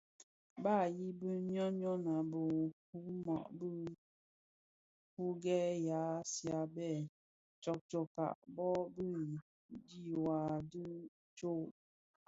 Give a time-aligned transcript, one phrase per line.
[0.63, 3.71] Ba yibi ňyon ňyon a biwuma bi
[5.15, 6.89] yughèn ya Azia bè
[7.61, 8.25] tsotsoka
[8.55, 9.09] bō bi
[9.87, 10.39] dhiwa
[10.71, 10.85] di
[11.37, 11.69] tsog.